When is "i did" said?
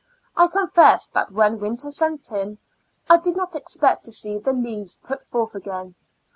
3.07-3.35